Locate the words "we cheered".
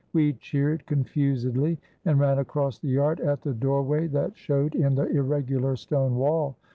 0.13-0.87